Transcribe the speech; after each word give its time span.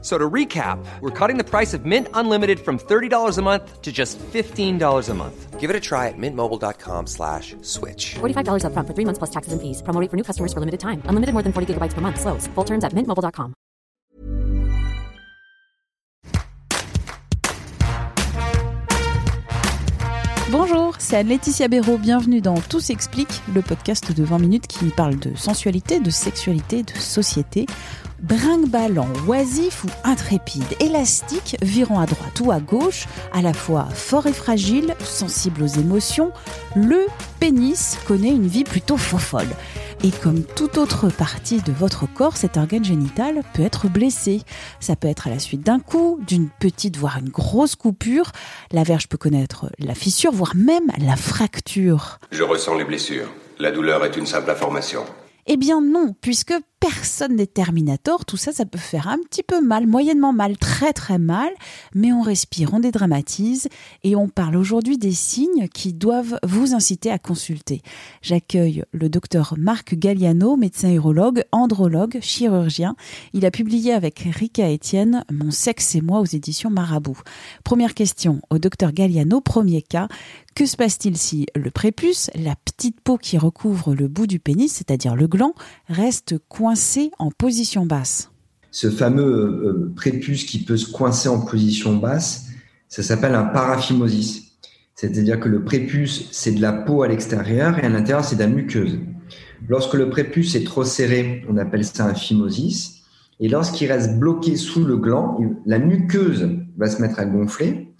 So 0.00 0.16
to 0.16 0.30
recap, 0.30 0.78
we're 1.00 1.10
cutting 1.10 1.38
the 1.38 1.44
price 1.44 1.74
of 1.74 1.84
Mint 1.84 2.06
Unlimited 2.14 2.60
from 2.60 2.78
$30 2.78 3.36
a 3.36 3.42
month 3.42 3.82
to 3.82 3.90
just 3.90 4.16
$15 4.18 5.08
a 5.08 5.14
month. 5.14 5.58
Give 5.58 5.70
it 5.70 5.74
a 5.74 5.80
try 5.80 6.06
at 6.06 6.14
mintmobile.com 6.16 7.08
slash 7.08 7.56
switch. 7.62 8.14
$45 8.20 8.62
upfront 8.62 8.86
for 8.86 8.94
three 8.94 9.04
months 9.04 9.18
plus 9.18 9.30
taxes 9.30 9.52
and 9.52 9.60
fees. 9.60 9.82
Promo 9.82 10.00
rate 10.00 10.08
for 10.08 10.16
new 10.16 10.22
customers 10.22 10.52
for 10.52 10.60
limited 10.60 10.78
time. 10.78 11.02
Unlimited 11.06 11.32
more 11.34 11.42
than 11.42 11.52
40 11.52 11.74
gigabytes 11.74 11.94
per 11.94 12.00
month. 12.00 12.20
Slows. 12.20 12.46
Full 12.54 12.64
terms 12.64 12.84
at 12.84 12.92
mintmobile.com. 12.94 13.54
Bonjour, 20.50 20.94
c'est 20.98 21.16
Anne-Laetitia 21.16 21.68
Béraud. 21.68 21.98
Bienvenue 21.98 22.40
dans 22.40 22.54
Tout 22.54 22.80
s'explique, 22.80 23.42
le 23.54 23.60
podcast 23.60 24.12
de 24.12 24.24
20 24.24 24.38
minutes 24.38 24.66
qui 24.66 24.86
parle 24.88 25.18
de 25.18 25.34
sensualité, 25.36 26.00
de 26.00 26.08
sexualité, 26.08 26.84
de 26.84 26.96
société 26.96 27.66
brinque-ballant, 28.20 29.08
oisif 29.26 29.84
ou 29.84 29.88
intrépide, 30.04 30.64
élastique, 30.80 31.56
virant 31.62 32.00
à 32.00 32.06
droite 32.06 32.40
ou 32.40 32.50
à 32.50 32.60
gauche, 32.60 33.06
à 33.32 33.42
la 33.42 33.52
fois 33.52 33.86
fort 33.86 34.26
et 34.26 34.32
fragile, 34.32 34.94
sensible 35.00 35.62
aux 35.62 35.66
émotions, 35.66 36.32
le 36.74 37.06
pénis 37.40 37.98
connaît 38.06 38.30
une 38.30 38.46
vie 38.46 38.64
plutôt 38.64 38.96
fofolle. 38.96 39.48
Et 40.04 40.10
comme 40.10 40.44
toute 40.44 40.78
autre 40.78 41.08
partie 41.08 41.60
de 41.60 41.72
votre 41.72 42.06
corps, 42.06 42.36
cet 42.36 42.56
organe 42.56 42.84
génital 42.84 43.42
peut 43.52 43.62
être 43.62 43.88
blessé. 43.88 44.42
Ça 44.78 44.94
peut 44.94 45.08
être 45.08 45.26
à 45.26 45.30
la 45.30 45.40
suite 45.40 45.62
d'un 45.62 45.80
coup, 45.80 46.20
d'une 46.24 46.48
petite 46.60 46.96
voire 46.96 47.18
une 47.18 47.30
grosse 47.30 47.74
coupure. 47.74 48.30
La 48.70 48.84
verge 48.84 49.08
peut 49.08 49.18
connaître 49.18 49.70
la 49.80 49.94
fissure, 49.94 50.30
voire 50.30 50.54
même 50.54 50.92
la 50.98 51.16
fracture. 51.16 52.20
Je 52.30 52.44
ressens 52.44 52.76
les 52.76 52.84
blessures. 52.84 53.28
La 53.58 53.72
douleur 53.72 54.04
est 54.04 54.16
une 54.16 54.26
simple 54.26 54.50
information. 54.50 55.04
Eh 55.48 55.56
bien 55.56 55.80
non, 55.80 56.14
puisque 56.20 56.54
personne 56.80 57.36
n'est 57.36 57.46
Terminator, 57.46 58.24
tout 58.24 58.36
ça, 58.36 58.52
ça 58.52 58.64
peut 58.64 58.78
faire 58.78 59.08
un 59.08 59.18
petit 59.18 59.42
peu 59.42 59.60
mal, 59.60 59.86
moyennement 59.86 60.32
mal, 60.32 60.56
très 60.56 60.92
très 60.92 61.18
mal, 61.18 61.50
mais 61.94 62.12
on 62.12 62.22
respire, 62.22 62.72
on 62.74 62.80
dédramatise 62.80 63.68
et 64.04 64.14
on 64.14 64.28
parle 64.28 64.56
aujourd'hui 64.56 64.98
des 64.98 65.12
signes 65.12 65.68
qui 65.68 65.92
doivent 65.92 66.38
vous 66.44 66.74
inciter 66.74 67.10
à 67.10 67.18
consulter. 67.18 67.82
J'accueille 68.22 68.84
le 68.92 69.08
docteur 69.08 69.54
Marc 69.58 69.94
Galliano, 69.94 70.56
médecin 70.56 70.92
urologue, 70.92 71.42
andrologue, 71.52 72.18
chirurgien. 72.20 72.94
Il 73.32 73.44
a 73.44 73.50
publié 73.50 73.92
avec 73.92 74.20
Rika 74.20 74.72
Etienne 74.72 75.24
Mon 75.32 75.50
sexe 75.50 75.94
et 75.94 76.00
moi 76.00 76.20
aux 76.20 76.26
éditions 76.26 76.70
Marabout. 76.70 77.18
Première 77.64 77.94
question 77.94 78.40
au 78.50 78.58
docteur 78.58 78.92
Galliano, 78.92 79.40
premier 79.40 79.82
cas. 79.82 80.08
Que 80.54 80.66
se 80.66 80.76
passe-t-il 80.76 81.16
si 81.16 81.46
le 81.54 81.70
prépuce, 81.70 82.30
la 82.34 82.56
petite 82.56 83.00
peau 83.00 83.16
qui 83.16 83.38
recouvre 83.38 83.94
le 83.94 84.08
bout 84.08 84.26
du 84.26 84.40
pénis, 84.40 84.72
c'est-à-dire 84.72 85.14
le 85.14 85.28
gland, 85.28 85.54
reste 85.88 86.36
coincé 86.48 86.67
en 87.18 87.30
position 87.30 87.86
basse 87.86 88.30
Ce 88.70 88.90
fameux 88.90 89.24
euh, 89.24 89.92
prépuce 89.96 90.44
qui 90.44 90.64
peut 90.64 90.76
se 90.76 90.90
coincer 90.90 91.28
en 91.28 91.40
position 91.40 91.96
basse, 91.96 92.46
ça 92.88 93.02
s'appelle 93.02 93.34
un 93.34 93.44
paraphimosis. 93.44 94.52
C'est-à-dire 94.94 95.40
que 95.40 95.48
le 95.48 95.64
prépuce, 95.64 96.28
c'est 96.32 96.52
de 96.52 96.60
la 96.60 96.72
peau 96.72 97.02
à 97.02 97.08
l'extérieur 97.08 97.78
et 97.78 97.82
à 97.82 97.88
l'intérieur, 97.88 98.24
c'est 98.24 98.36
de 98.36 98.40
la 98.40 98.48
muqueuse. 98.48 98.98
Lorsque 99.66 99.94
le 99.94 100.10
prépuce 100.10 100.54
est 100.54 100.64
trop 100.64 100.84
serré, 100.84 101.44
on 101.48 101.56
appelle 101.56 101.84
ça 101.84 102.04
un 102.04 102.14
phimosis. 102.14 103.02
Et 103.40 103.48
lorsqu'il 103.48 103.90
reste 103.90 104.18
bloqué 104.18 104.56
sous 104.56 104.84
le 104.84 104.96
gland, 104.96 105.38
la 105.64 105.78
muqueuse 105.78 106.50
va 106.76 106.90
se 106.90 107.00
mettre 107.00 107.18
à 107.18 107.24
gonfler 107.24 107.94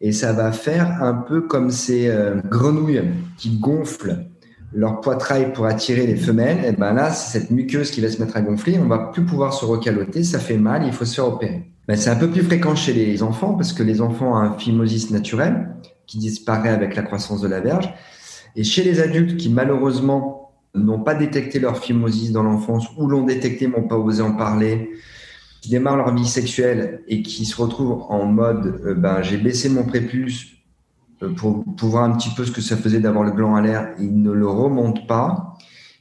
et 0.00 0.12
ça 0.12 0.32
va 0.32 0.52
faire 0.52 1.02
un 1.02 1.14
peu 1.14 1.42
comme 1.42 1.70
ces 1.70 2.08
euh, 2.08 2.40
grenouilles 2.42 3.02
qui 3.36 3.58
gonflent 3.58 4.26
leur 4.72 5.00
poitrail 5.00 5.52
pour 5.52 5.66
attirer 5.66 6.06
les 6.06 6.16
femelles. 6.16 6.64
Et 6.64 6.72
ben 6.72 6.92
là, 6.92 7.10
c'est 7.10 7.38
cette 7.38 7.50
muqueuse 7.50 7.90
qui 7.90 8.00
va 8.00 8.10
se 8.10 8.22
mettre 8.22 8.36
à 8.36 8.40
gonfler. 8.40 8.78
On 8.78 8.86
va 8.86 8.98
plus 8.98 9.24
pouvoir 9.24 9.52
se 9.52 9.64
recaloter. 9.64 10.24
Ça 10.24 10.38
fait 10.38 10.58
mal. 10.58 10.84
Il 10.86 10.92
faut 10.92 11.04
se 11.04 11.14
faire 11.14 11.28
opérer. 11.28 11.70
Ben, 11.86 11.96
c'est 11.96 12.10
un 12.10 12.16
peu 12.16 12.28
plus 12.28 12.42
fréquent 12.42 12.74
chez 12.74 12.92
les 12.92 13.22
enfants 13.22 13.54
parce 13.54 13.72
que 13.72 13.82
les 13.82 14.00
enfants 14.02 14.32
ont 14.32 14.36
un 14.36 14.58
phimosis 14.58 15.10
naturel 15.10 15.68
qui 16.06 16.18
disparaît 16.18 16.70
avec 16.70 16.96
la 16.96 17.02
croissance 17.02 17.40
de 17.40 17.48
la 17.48 17.60
verge. 17.60 17.92
Et 18.56 18.64
chez 18.64 18.82
les 18.82 19.00
adultes 19.00 19.36
qui 19.36 19.48
malheureusement 19.48 20.52
n'ont 20.74 21.00
pas 21.00 21.14
détecté 21.14 21.58
leur 21.58 21.78
phimosis 21.78 22.30
dans 22.30 22.42
l'enfance 22.42 22.86
ou 22.98 23.06
l'ont 23.06 23.24
détecté 23.24 23.68
mais 23.68 23.78
n'ont 23.78 23.88
pas 23.88 23.96
osé 23.96 24.22
en 24.22 24.32
parler, 24.32 24.90
qui 25.62 25.70
démarrent 25.70 25.96
leur 25.96 26.14
vie 26.14 26.26
sexuelle 26.26 27.02
et 27.08 27.22
qui 27.22 27.46
se 27.46 27.56
retrouvent 27.56 28.04
en 28.08 28.26
mode 28.26 28.80
euh, 28.84 28.94
ben, 28.94 29.22
j'ai 29.22 29.38
baissé 29.38 29.68
mon 29.68 29.84
prépuce 29.84 30.57
pour, 31.18 31.64
pour, 31.76 31.88
voir 31.88 32.04
un 32.04 32.16
petit 32.16 32.30
peu 32.30 32.44
ce 32.44 32.52
que 32.52 32.60
ça 32.60 32.76
faisait 32.76 33.00
d'avoir 33.00 33.24
le 33.24 33.32
gland 33.32 33.56
à 33.56 33.60
l'air, 33.60 33.94
ils 33.98 34.22
ne 34.22 34.30
le 34.30 34.46
remontent 34.46 35.06
pas, 35.06 35.56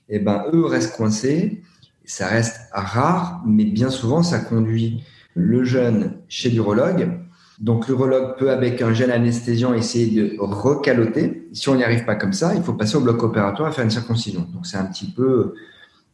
et 0.09 0.19
ben 0.19 0.45
eux 0.53 0.65
restent 0.65 0.95
coincés. 0.95 1.63
Ça 2.05 2.27
reste 2.27 2.61
rare, 2.71 3.41
mais 3.45 3.65
bien 3.65 3.89
souvent 3.89 4.23
ça 4.23 4.39
conduit 4.39 5.03
le 5.33 5.63
jeune 5.63 6.17
chez 6.29 6.49
l'urologue. 6.49 7.19
Donc 7.59 7.87
l'urologue 7.87 8.37
peut 8.37 8.51
avec 8.51 8.81
un 8.81 8.93
gel 8.93 9.11
anesthésiant 9.11 9.73
essayer 9.73 10.21
de 10.21 10.37
recaloter. 10.39 11.49
Si 11.53 11.67
on 11.69 11.75
n'y 11.75 11.83
arrive 11.83 12.05
pas 12.05 12.15
comme 12.15 12.33
ça, 12.33 12.53
il 12.55 12.61
faut 12.61 12.73
passer 12.73 12.95
au 12.95 13.01
bloc 13.01 13.23
opératoire 13.23 13.69
et 13.69 13.73
faire 13.73 13.83
une 13.83 13.91
circoncision. 13.91 14.47
Donc 14.53 14.65
c'est 14.65 14.77
un 14.77 14.85
petit 14.85 15.11
peu, 15.11 15.55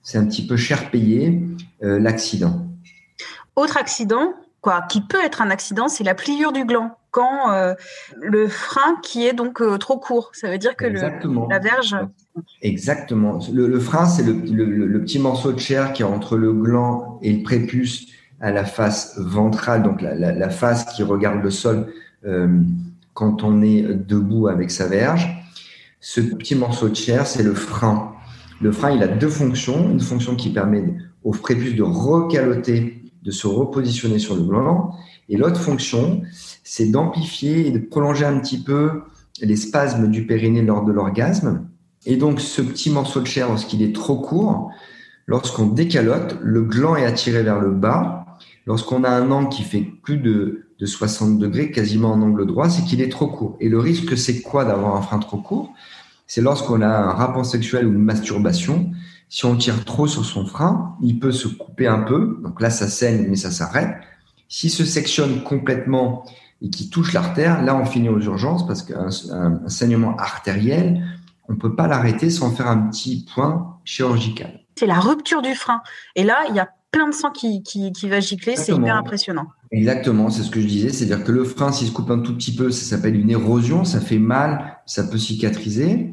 c'est 0.02 0.18
un 0.18 0.26
petit 0.26 0.48
peu 0.48 0.56
cher 0.56 0.90
payé 0.90 1.44
euh, 1.84 2.00
l'accident. 2.00 2.68
Autre 3.56 3.78
accident, 3.78 4.34
quoi, 4.62 4.84
qui 4.90 5.02
peut 5.02 5.24
être 5.24 5.42
un 5.42 5.50
accident, 5.50 5.90
c'est 5.90 6.04
la 6.04 6.16
pliure 6.16 6.54
du 6.54 6.66
gland. 6.66 6.98
Quand 7.14 7.52
euh, 7.52 7.76
le 8.20 8.48
frein 8.48 8.98
qui 9.04 9.28
est 9.28 9.34
donc 9.34 9.62
euh, 9.62 9.78
trop 9.78 10.00
court, 10.00 10.32
ça 10.34 10.50
veut 10.50 10.58
dire 10.58 10.76
que 10.76 10.88
le, 10.88 11.00
la 11.48 11.60
verge. 11.60 11.96
Exactement. 12.64 13.40
Le, 13.54 13.80
frein, 13.80 14.08
c'est 14.08 14.24
le, 14.24 14.34
le, 14.34 15.02
petit 15.02 15.20
morceau 15.20 15.52
de 15.52 15.60
chair 15.60 15.94
qui 15.94 16.02
est 16.02 16.06
entre 16.06 16.38
le 16.38 16.52
gland 16.52 17.20
et 17.22 17.32
le 17.32 17.44
prépuce 17.44 18.08
à 18.42 18.52
la 18.52 18.66
face 18.66 19.20
ventrale, 19.20 19.84
donc 19.84 20.02
la, 20.02 20.16
la, 20.16 20.50
face 20.50 20.86
qui 20.86 21.04
regarde 21.04 21.44
le 21.44 21.52
sol 21.52 21.94
euh, 22.26 22.48
quand 23.14 23.44
on 23.44 23.62
est 23.62 23.84
debout 23.84 24.48
avec 24.48 24.72
sa 24.72 24.88
verge. 24.88 25.30
Ce 26.00 26.20
petit 26.20 26.56
morceau 26.56 26.90
de 26.90 26.96
chair, 26.96 27.28
c'est 27.28 27.44
le 27.44 27.54
frein. 27.54 28.16
Le 28.60 28.72
frein, 28.72 28.90
il 28.90 29.04
a 29.04 29.08
deux 29.08 29.30
fonctions. 29.30 29.92
Une 29.92 30.00
fonction 30.00 30.36
qui 30.36 30.50
permet 30.50 30.96
au 31.24 31.30
prépuce 31.30 31.76
de 31.76 31.84
recaloter 31.84 33.03
de 33.24 33.32
se 33.32 33.48
repositionner 33.48 34.20
sur 34.20 34.36
le 34.36 34.44
gland. 34.44 34.96
Et 35.30 35.38
l'autre 35.38 35.60
fonction, 35.60 36.22
c'est 36.64 36.90
d'amplifier 36.90 37.68
et 37.68 37.72
de 37.72 37.80
prolonger 37.80 38.26
un 38.26 38.40
petit 38.40 38.62
peu 38.62 39.04
les 39.42 39.56
spasmes 39.56 40.10
du 40.10 40.26
périnée 40.26 40.62
lors 40.62 40.84
de 40.84 40.92
l'orgasme. 40.92 41.68
Et 42.06 42.18
donc, 42.18 42.42
ce 42.42 42.62
petit 42.62 42.90
morceau 42.90 43.22
de 43.22 43.28
chair, 43.28 43.48
lorsqu'il 43.48 43.82
est 43.82 43.96
trop 43.96 44.18
court, 44.18 44.72
lorsqu'on 45.26 45.68
décalote, 45.68 46.38
le 46.42 46.64
gland 46.64 46.96
est 46.96 47.06
attiré 47.06 47.44
vers 47.44 47.60
le 47.60 47.72
bas. 47.72 48.26
Lorsqu'on 48.66 49.04
a 49.04 49.10
un 49.10 49.32
angle 49.32 49.50
qui 49.50 49.64
fait 49.64 49.86
plus 50.04 50.18
de, 50.18 50.68
de 50.80 50.86
60 50.86 51.40
degrés, 51.40 51.72
quasiment 51.72 52.12
en 52.12 52.22
angle 52.22 52.46
droit, 52.46 52.70
c'est 52.70 52.84
qu'il 52.84 53.02
est 53.02 53.10
trop 53.10 53.28
court. 53.28 53.58
Et 53.60 53.70
le 53.70 53.80
risque, 53.80 54.18
c'est 54.18 54.42
quoi 54.42 54.66
d'avoir 54.66 54.96
un 54.96 55.02
frein 55.02 55.20
trop 55.20 55.38
court? 55.38 55.74
C'est 56.28 56.42
lorsqu'on 56.42 56.82
a 56.82 56.88
un 56.88 57.12
rapport 57.12 57.46
sexuel 57.46 57.86
ou 57.86 57.92
une 57.92 58.02
masturbation, 58.02 58.92
si 59.30 59.46
on 59.46 59.56
tire 59.56 59.84
trop 59.86 60.08
sur 60.08 60.26
son 60.26 60.46
frein, 60.46 60.96
il 61.02 61.20
peut 61.20 61.32
se 61.32 61.48
couper 61.48 61.88
un 61.88 62.00
peu. 62.00 62.40
Donc 62.44 62.62
là, 62.62 62.70
ça 62.70 62.88
saigne, 62.88 63.28
mais 63.30 63.36
ça 63.36 63.52
s'arrête. 63.52 63.96
S'il 64.48 64.70
se 64.70 64.86
sectionne 64.86 65.44
complètement 65.44 66.26
et 66.62 66.70
qui 66.70 66.90
touche 66.90 67.14
l'artère, 67.14 67.64
là, 67.64 67.76
on 67.76 67.86
finit 67.86 68.10
aux 68.10 68.22
urgences 68.22 68.66
parce 68.68 68.84
qu'un 68.84 69.10
saignement 69.68 70.16
artériel, 70.18 71.04
on 71.50 71.54
ne 71.54 71.58
peut 71.58 71.76
pas 71.76 71.88
l'arrêter 71.88 72.30
sans 72.30 72.52
faire 72.52 72.68
un 72.68 72.90
petit 72.90 73.26
point 73.34 73.80
chirurgical. 73.84 74.62
C'est 74.76 74.86
la 74.86 75.00
rupture 75.00 75.42
du 75.42 75.56
frein. 75.56 75.82
Et 76.16 76.24
là, 76.24 76.38
il 76.50 76.56
y 76.56 76.60
a 76.60 76.70
plein 76.92 77.10
de 77.10 77.14
sang 77.14 77.32
qui, 77.32 77.64
qui, 77.64 77.92
va 78.08 78.20
gicler. 78.20 78.56
C'est 78.56 78.74
hyper 78.74 78.96
impressionnant. 78.96 79.48
Exactement, 79.72 80.30
c'est 80.30 80.44
ce 80.44 80.52
que 80.52 80.62
je 80.62 80.68
disais. 80.68 80.90
C'est-à-dire 80.90 81.26
que 81.26 81.32
le 81.32 81.44
frein, 81.44 81.72
s'il 81.72 81.88
se 81.88 81.92
coupe 81.92 82.12
un 82.12 82.20
tout 82.20 82.36
petit 82.36 82.56
peu, 82.56 82.72
ça 82.72 82.86
s'appelle 82.86 83.16
une 83.16 83.32
érosion. 83.32 83.84
Ça 83.84 84.00
fait 84.00 84.20
mal, 84.20 84.78
ça 84.86 85.04
peut 85.04 85.18
cicatriser. 85.18 86.12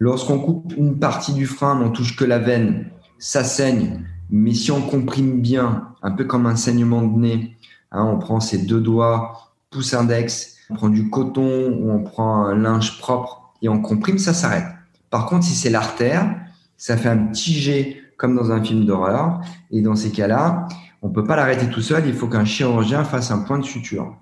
Lorsqu'on 0.00 0.38
coupe 0.38 0.72
une 0.78 0.98
partie 0.98 1.34
du 1.34 1.44
frein, 1.44 1.78
on 1.80 1.90
touche 1.90 2.16
que 2.16 2.24
la 2.24 2.38
veine, 2.38 2.86
ça 3.18 3.44
saigne. 3.44 4.02
Mais 4.30 4.54
si 4.54 4.72
on 4.72 4.80
comprime 4.80 5.42
bien, 5.42 5.88
un 6.02 6.10
peu 6.12 6.24
comme 6.24 6.46
un 6.46 6.56
saignement 6.56 7.02
de 7.02 7.18
nez, 7.18 7.56
hein, 7.92 8.04
on 8.04 8.18
prend 8.18 8.40
ses 8.40 8.58
deux 8.58 8.80
doigts, 8.80 9.52
pouce 9.68 9.92
index, 9.92 10.56
on 10.70 10.74
prend 10.74 10.88
du 10.88 11.10
coton 11.10 11.76
ou 11.78 11.90
on 11.90 12.02
prend 12.02 12.46
un 12.46 12.54
linge 12.54 12.98
propre 12.98 13.52
et 13.60 13.68
on 13.68 13.82
comprime, 13.82 14.18
ça 14.18 14.32
s'arrête. 14.32 14.64
Par 15.10 15.26
contre, 15.26 15.44
si 15.44 15.54
c'est 15.54 15.68
l'artère, 15.68 16.34
ça 16.78 16.96
fait 16.96 17.10
un 17.10 17.26
petit 17.26 17.52
jet 17.52 18.02
comme 18.16 18.34
dans 18.34 18.52
un 18.52 18.62
film 18.64 18.86
d'horreur. 18.86 19.42
Et 19.70 19.82
dans 19.82 19.96
ces 19.96 20.12
cas-là, 20.12 20.66
on 21.02 21.08
ne 21.08 21.12
peut 21.12 21.24
pas 21.24 21.36
l'arrêter 21.36 21.68
tout 21.68 21.82
seul, 21.82 22.06
il 22.06 22.14
faut 22.14 22.26
qu'un 22.26 22.46
chirurgien 22.46 23.04
fasse 23.04 23.30
un 23.30 23.40
point 23.40 23.58
de 23.58 23.64
suture. 23.64 24.16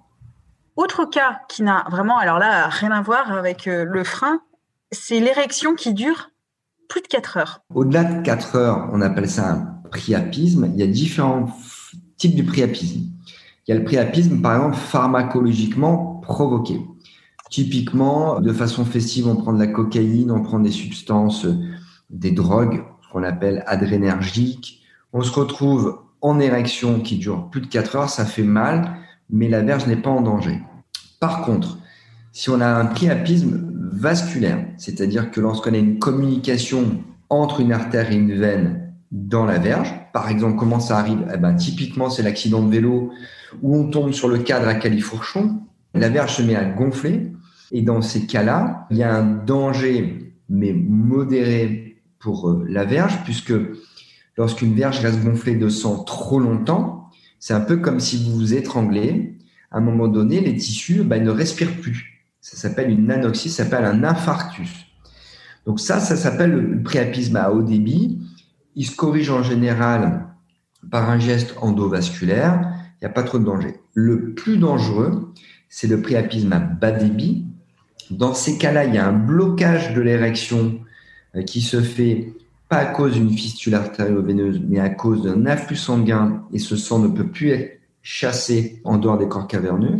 Autre 0.74 1.04
cas 1.04 1.40
qui 1.48 1.62
n'a 1.62 1.84
vraiment, 1.88 2.18
alors 2.18 2.40
là, 2.40 2.66
rien 2.68 2.90
à 2.90 3.00
voir 3.00 3.30
avec 3.32 3.68
euh, 3.68 3.84
le 3.84 4.02
frein, 4.02 4.40
c'est 4.92 5.20
l'érection 5.20 5.74
qui 5.74 5.92
dure 5.94 6.30
plus 6.88 7.02
de 7.02 7.06
4 7.06 7.36
heures. 7.36 7.60
Au-delà 7.74 8.04
de 8.04 8.22
4 8.22 8.56
heures, 8.56 8.88
on 8.92 9.00
appelle 9.00 9.28
ça 9.28 9.52
un 9.52 9.88
priapisme. 9.90 10.70
Il 10.74 10.80
y 10.80 10.82
a 10.82 10.86
différents 10.86 11.50
types 12.16 12.34
du 12.34 12.44
priapisme. 12.44 13.00
Il 13.66 13.72
y 13.72 13.72
a 13.72 13.78
le 13.78 13.84
priapisme, 13.84 14.40
par 14.40 14.56
exemple, 14.56 14.76
pharmacologiquement 14.76 16.20
provoqué. 16.22 16.80
Typiquement, 17.50 18.40
de 18.40 18.52
façon 18.52 18.84
festive, 18.84 19.26
on 19.26 19.36
prend 19.36 19.52
de 19.52 19.58
la 19.58 19.66
cocaïne, 19.66 20.30
on 20.30 20.42
prend 20.42 20.58
des 20.58 20.70
substances, 20.70 21.46
des 22.10 22.30
drogues, 22.30 22.84
qu'on 23.12 23.22
appelle 23.22 23.64
adrénergiques. 23.66 24.82
On 25.12 25.22
se 25.22 25.32
retrouve 25.32 26.00
en 26.20 26.40
érection 26.40 27.00
qui 27.00 27.16
dure 27.16 27.48
plus 27.50 27.60
de 27.60 27.66
4 27.66 27.96
heures, 27.96 28.10
ça 28.10 28.24
fait 28.24 28.42
mal, 28.42 28.96
mais 29.30 29.48
la 29.48 29.62
verge 29.62 29.86
n'est 29.86 29.96
pas 29.96 30.10
en 30.10 30.20
danger. 30.20 30.60
Par 31.20 31.42
contre, 31.42 31.78
si 32.32 32.50
on 32.50 32.60
a 32.60 32.68
un 32.68 32.86
priapisme 32.86 33.67
vasculaire, 33.98 34.64
c'est-à-dire 34.76 35.30
que 35.30 35.40
lorsqu'on 35.40 35.74
a 35.74 35.78
une 35.78 35.98
communication 35.98 37.02
entre 37.30 37.60
une 37.60 37.72
artère 37.72 38.10
et 38.10 38.16
une 38.16 38.34
veine 38.34 38.92
dans 39.10 39.44
la 39.44 39.58
verge, 39.58 39.92
par 40.12 40.30
exemple, 40.30 40.56
comment 40.58 40.80
ça 40.80 40.98
arrive? 40.98 41.26
Eh 41.32 41.36
ben, 41.36 41.54
Typiquement, 41.54 42.10
c'est 42.10 42.22
l'accident 42.22 42.62
de 42.62 42.70
vélo 42.70 43.10
où 43.62 43.76
on 43.76 43.90
tombe 43.90 44.12
sur 44.12 44.28
le 44.28 44.38
cadre 44.38 44.68
à 44.68 44.74
califourchon, 44.74 45.60
la 45.94 46.08
verge 46.08 46.36
se 46.36 46.42
met 46.42 46.54
à 46.54 46.64
gonfler, 46.64 47.32
et 47.72 47.82
dans 47.82 48.02
ces 48.02 48.26
cas-là, 48.26 48.86
il 48.90 48.98
y 48.98 49.02
a 49.02 49.14
un 49.14 49.24
danger, 49.24 50.32
mais 50.48 50.72
modéré 50.72 51.96
pour 52.18 52.48
euh, 52.48 52.64
la 52.68 52.84
verge, 52.84 53.18
puisque 53.24 53.54
lorsqu'une 54.36 54.74
verge 54.74 55.00
reste 55.00 55.22
gonflée 55.22 55.56
de 55.56 55.68
sang 55.68 56.04
trop 56.04 56.38
longtemps, 56.38 57.10
c'est 57.38 57.54
un 57.54 57.60
peu 57.60 57.76
comme 57.76 58.00
si 58.00 58.24
vous 58.24 58.32
vous 58.32 58.54
étranglez. 58.54 59.36
À 59.70 59.78
un 59.78 59.80
moment 59.80 60.08
donné, 60.08 60.40
les 60.40 60.56
tissus 60.56 61.02
ben, 61.02 61.22
ne 61.22 61.30
respirent 61.30 61.80
plus. 61.80 62.17
Ça 62.50 62.56
s'appelle 62.56 62.90
une 62.90 63.10
anoxie, 63.10 63.50
ça 63.50 63.64
s'appelle 63.64 63.84
un 63.84 64.04
infarctus. 64.04 64.86
Donc 65.66 65.80
ça, 65.80 66.00
ça 66.00 66.16
s'appelle 66.16 66.52
le 66.52 66.82
priapisme 66.82 67.36
à 67.36 67.50
haut 67.50 67.60
débit. 67.60 68.18
Il 68.74 68.86
se 68.86 68.96
corrige 68.96 69.28
en 69.28 69.42
général 69.42 70.24
par 70.90 71.10
un 71.10 71.18
geste 71.18 71.54
endovasculaire. 71.60 72.72
Il 72.94 73.04
n'y 73.04 73.06
a 73.06 73.12
pas 73.12 73.22
trop 73.22 73.38
de 73.38 73.44
danger. 73.44 73.74
Le 73.92 74.32
plus 74.32 74.56
dangereux, 74.56 75.34
c'est 75.68 75.88
le 75.88 76.00
priapisme 76.00 76.50
à 76.54 76.58
bas 76.58 76.90
débit. 76.90 77.44
Dans 78.10 78.32
ces 78.32 78.56
cas-là, 78.56 78.86
il 78.86 78.94
y 78.94 78.98
a 78.98 79.06
un 79.06 79.12
blocage 79.12 79.92
de 79.92 80.00
l'érection 80.00 80.80
euh, 81.36 81.42
qui 81.42 81.60
se 81.60 81.82
fait 81.82 82.32
pas 82.70 82.78
à 82.78 82.86
cause 82.86 83.12
d'une 83.12 83.30
fistule 83.30 83.74
artério-veineuse, 83.74 84.62
mais 84.66 84.78
à 84.78 84.88
cause 84.88 85.22
d'un 85.22 85.44
afflux 85.44 85.76
sanguin 85.76 86.44
et 86.50 86.58
ce 86.58 86.76
sang 86.76 86.98
ne 86.98 87.08
peut 87.08 87.28
plus 87.28 87.50
être 87.50 87.78
chassé 88.00 88.80
en 88.84 88.96
dehors 88.96 89.18
des 89.18 89.28
corps 89.28 89.46
caverneux. 89.46 89.98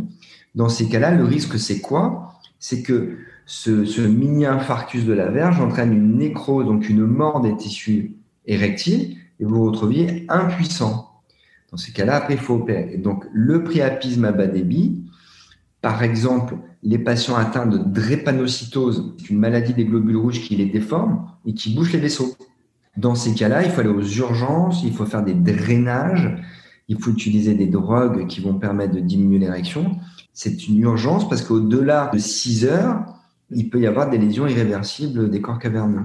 Dans 0.54 0.70
ces 0.70 0.88
cas-là, 0.88 1.10
le 1.10 1.24
risque, 1.24 1.58
c'est 1.58 1.80
quoi? 1.80 2.37
C'est 2.58 2.82
que 2.82 3.18
ce, 3.46 4.06
mini-infarctus 4.06 5.04
de 5.04 5.12
la 5.12 5.30
verge 5.30 5.60
entraîne 5.60 5.92
une 5.92 6.18
nécrose, 6.18 6.66
donc 6.66 6.88
une 6.88 7.04
mort 7.04 7.40
des 7.40 7.56
tissus 7.56 8.16
érectiles, 8.46 9.16
et 9.40 9.44
vous 9.44 9.56
vous 9.56 9.64
retrouviez 9.64 10.26
impuissant. 10.28 11.22
Dans 11.70 11.76
ces 11.76 11.92
cas-là, 11.92 12.16
après, 12.16 12.34
il 12.34 12.40
faut 12.40 12.54
opérer. 12.54 12.96
donc, 12.96 13.24
le 13.32 13.62
priapisme 13.62 14.24
à 14.24 14.32
bas 14.32 14.46
débit, 14.46 15.04
par 15.80 16.02
exemple, 16.02 16.56
les 16.82 16.98
patients 16.98 17.36
atteints 17.36 17.66
de 17.66 17.78
drépanocytose, 17.78 19.14
une 19.30 19.38
maladie 19.38 19.74
des 19.74 19.84
globules 19.84 20.16
rouges 20.16 20.40
qui 20.40 20.56
les 20.56 20.66
déforme 20.66 21.26
et 21.46 21.54
qui 21.54 21.74
bouche 21.74 21.92
les 21.92 21.98
vaisseaux. 21.98 22.36
Dans 22.96 23.14
ces 23.14 23.32
cas-là, 23.34 23.62
il 23.62 23.70
faut 23.70 23.80
aller 23.80 23.90
aux 23.90 24.02
urgences, 24.02 24.82
il 24.82 24.92
faut 24.92 25.06
faire 25.06 25.22
des 25.22 25.34
drainages, 25.34 26.36
il 26.88 27.00
faut 27.00 27.10
utiliser 27.10 27.54
des 27.54 27.66
drogues 27.66 28.26
qui 28.26 28.40
vont 28.40 28.54
permettre 28.54 28.94
de 28.94 29.00
diminuer 29.00 29.38
l'érection. 29.38 29.98
C'est 30.32 30.68
une 30.68 30.78
urgence 30.80 31.28
parce 31.28 31.42
qu'au-delà 31.42 32.10
de 32.12 32.18
6 32.18 32.64
heures, 32.64 33.04
il 33.50 33.70
peut 33.70 33.80
y 33.80 33.86
avoir 33.86 34.10
des 34.10 34.18
lésions 34.18 34.46
irréversibles 34.46 35.30
des 35.30 35.40
corps 35.40 35.58
caverneux. 35.58 36.04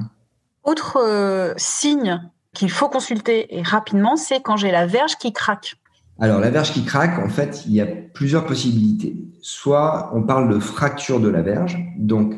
Autre 0.64 0.98
euh, 1.02 1.54
signe 1.58 2.22
qu'il 2.54 2.70
faut 2.70 2.90
consulter 2.90 3.58
et 3.58 3.62
rapidement, 3.62 4.16
c'est 4.16 4.42
quand 4.42 4.58
j'ai 4.58 4.72
la 4.72 4.86
verge 4.86 5.18
qui 5.18 5.34
craque. 5.34 5.76
Alors, 6.20 6.40
la 6.40 6.52
verge 6.52 6.72
qui 6.72 6.84
craque, 6.86 7.18
en 7.20 7.30
fait, 7.30 7.64
il 7.66 7.74
y 7.74 7.82
a 7.82 7.86
plusieurs 7.86 8.46
possibilités. 8.46 9.16
Soit 9.42 10.12
on 10.14 10.24
parle 10.24 10.54
de 10.54 10.60
fracture 10.60 11.20
de 11.20 11.28
la 11.28 11.42
verge, 11.42 11.78
donc 11.98 12.36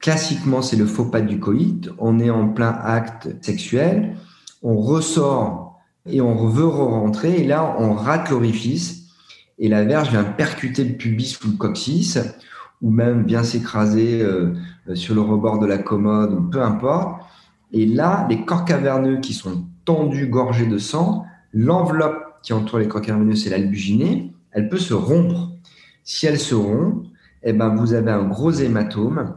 classiquement, 0.00 0.62
c'est 0.62 0.76
le 0.76 0.86
faux 0.86 1.04
pas 1.04 1.20
du 1.20 1.38
coït. 1.38 1.90
On 1.98 2.18
est 2.18 2.30
en 2.30 2.48
plein 2.48 2.72
acte 2.72 3.28
sexuel, 3.42 4.16
on 4.62 4.76
ressort 4.76 5.65
et 6.06 6.20
on 6.20 6.46
veut 6.46 6.66
re-rentrer, 6.66 7.40
et 7.40 7.44
là, 7.44 7.76
on 7.78 7.94
rate 7.94 8.30
l'orifice, 8.30 9.06
et 9.58 9.68
la 9.68 9.84
verge 9.84 10.10
vient 10.10 10.24
percuter 10.24 10.84
le 10.84 10.94
pubis 10.96 11.38
ou 11.44 11.48
le 11.50 11.56
coccyx, 11.56 12.18
ou 12.82 12.90
même 12.90 13.24
vient 13.24 13.42
s'écraser 13.42 14.22
euh, 14.22 14.54
sur 14.94 15.14
le 15.14 15.22
rebord 15.22 15.58
de 15.58 15.66
la 15.66 15.78
commode, 15.78 16.50
peu 16.50 16.62
importe. 16.62 17.22
Et 17.72 17.86
là, 17.86 18.26
les 18.28 18.44
corps 18.44 18.64
caverneux 18.64 19.20
qui 19.20 19.32
sont 19.32 19.64
tendus, 19.84 20.26
gorgés 20.26 20.66
de 20.66 20.78
sang, 20.78 21.24
l'enveloppe 21.52 22.40
qui 22.42 22.52
entoure 22.52 22.78
les 22.78 22.88
corps 22.88 23.00
caverneux, 23.00 23.34
c'est 23.34 23.50
l'albuginée, 23.50 24.32
elle 24.52 24.68
peut 24.68 24.78
se 24.78 24.94
rompre. 24.94 25.52
Si 26.04 26.26
elle 26.26 26.38
se 26.38 26.54
rompt, 26.54 27.06
eh 27.42 27.52
ben, 27.52 27.74
vous 27.74 27.94
avez 27.94 28.10
un 28.10 28.24
gros 28.24 28.52
hématome, 28.52 29.34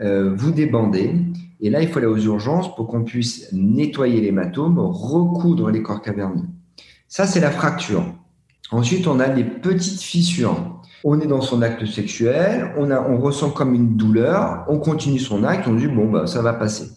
euh, 0.00 0.34
vous 0.34 0.50
débandez, 0.50 1.14
et 1.60 1.70
là, 1.70 1.82
il 1.82 1.88
faut 1.88 1.98
aller 1.98 2.06
aux 2.06 2.18
urgences 2.18 2.74
pour 2.74 2.88
qu'on 2.88 3.04
puisse 3.04 3.48
nettoyer 3.52 4.20
l'hématome, 4.20 4.78
recoudre 4.78 5.70
les 5.70 5.82
corps 5.82 6.02
caverneux. 6.02 6.44
Ça, 7.08 7.26
c'est 7.26 7.40
la 7.40 7.50
fracture. 7.50 8.04
Ensuite, 8.70 9.06
on 9.06 9.20
a 9.20 9.28
les 9.28 9.44
petites 9.44 10.00
fissures. 10.00 10.80
On 11.04 11.20
est 11.20 11.26
dans 11.26 11.42
son 11.42 11.62
acte 11.62 11.84
sexuel, 11.86 12.72
on, 12.78 13.18
ressent 13.18 13.50
comme 13.50 13.74
une 13.74 13.96
douleur, 13.96 14.64
on 14.68 14.78
continue 14.78 15.18
son 15.18 15.44
acte, 15.44 15.68
on 15.68 15.74
dit 15.74 15.86
bon, 15.86 16.10
bah, 16.10 16.26
ça 16.26 16.40
va 16.40 16.54
passer. 16.54 16.88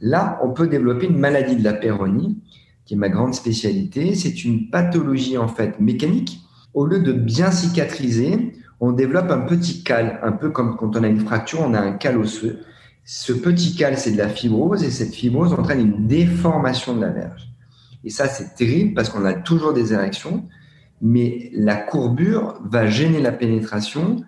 Là, 0.00 0.40
on 0.42 0.50
peut 0.50 0.68
développer 0.68 1.06
une 1.06 1.18
maladie 1.18 1.56
de 1.56 1.64
la 1.64 1.72
péronie, 1.72 2.38
qui 2.86 2.94
est 2.94 2.96
ma 2.96 3.08
grande 3.08 3.34
spécialité. 3.34 4.14
C'est 4.14 4.44
une 4.44 4.70
pathologie 4.70 5.36
en 5.36 5.48
fait 5.48 5.78
mécanique. 5.78 6.40
Au 6.74 6.86
lieu 6.86 7.00
de 7.00 7.12
bien 7.12 7.50
cicatriser, 7.50 8.52
on 8.80 8.92
développe 8.92 9.30
un 9.30 9.40
petit 9.40 9.84
cal, 9.84 10.18
un 10.22 10.32
peu 10.32 10.50
comme 10.50 10.76
quand 10.76 10.96
on 10.96 11.04
a 11.04 11.06
une 11.06 11.20
fracture, 11.20 11.60
on 11.60 11.74
a 11.74 11.80
un 11.80 11.92
cal 11.92 12.16
osseux. 12.16 12.60
Ce 13.04 13.32
petit 13.32 13.76
cal, 13.76 13.98
c'est 13.98 14.12
de 14.12 14.18
la 14.18 14.28
fibrose 14.28 14.82
et 14.82 14.90
cette 14.90 15.14
fibrose 15.14 15.52
entraîne 15.52 15.80
une 15.80 16.06
déformation 16.06 16.96
de 16.96 17.02
la 17.02 17.10
verge. 17.10 17.48
Et 18.04 18.10
ça, 18.10 18.26
c'est 18.28 18.54
terrible 18.54 18.94
parce 18.94 19.10
qu'on 19.10 19.24
a 19.24 19.34
toujours 19.34 19.74
des 19.74 19.92
érections, 19.92 20.46
mais 21.02 21.50
la 21.54 21.76
courbure 21.76 22.58
va 22.64 22.86
gêner 22.86 23.20
la 23.20 23.32
pénétration, 23.32 24.24